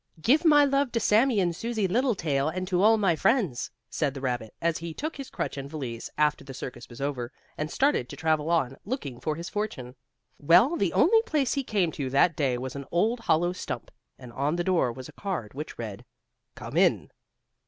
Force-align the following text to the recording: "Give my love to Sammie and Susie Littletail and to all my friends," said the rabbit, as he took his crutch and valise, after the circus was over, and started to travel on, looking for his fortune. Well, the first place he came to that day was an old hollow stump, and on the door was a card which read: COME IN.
"Give 0.19 0.43
my 0.43 0.65
love 0.65 0.91
to 0.93 0.99
Sammie 0.99 1.39
and 1.39 1.55
Susie 1.55 1.87
Littletail 1.87 2.49
and 2.49 2.67
to 2.67 2.81
all 2.81 2.97
my 2.97 3.15
friends," 3.15 3.69
said 3.87 4.15
the 4.15 4.19
rabbit, 4.19 4.55
as 4.59 4.79
he 4.79 4.95
took 4.95 5.15
his 5.17 5.29
crutch 5.29 5.57
and 5.57 5.69
valise, 5.69 6.09
after 6.17 6.43
the 6.43 6.55
circus 6.55 6.89
was 6.89 6.99
over, 6.99 7.31
and 7.55 7.69
started 7.69 8.09
to 8.09 8.15
travel 8.15 8.49
on, 8.49 8.77
looking 8.83 9.19
for 9.19 9.35
his 9.35 9.47
fortune. 9.47 9.93
Well, 10.39 10.75
the 10.75 10.89
first 10.95 11.27
place 11.27 11.53
he 11.53 11.63
came 11.63 11.91
to 11.91 12.09
that 12.09 12.35
day 12.35 12.57
was 12.57 12.75
an 12.75 12.85
old 12.89 13.19
hollow 13.19 13.53
stump, 13.53 13.91
and 14.17 14.33
on 14.33 14.55
the 14.55 14.63
door 14.63 14.91
was 14.91 15.07
a 15.07 15.11
card 15.13 15.53
which 15.53 15.77
read: 15.77 16.03
COME 16.55 16.77
IN. 16.77 17.11